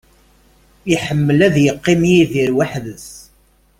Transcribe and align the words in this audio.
Iḥemmel 0.93 1.39
ad 1.47 1.55
yeqqim 1.63 2.01
Yidir 2.11 2.49
weḥd-s. 2.57 3.09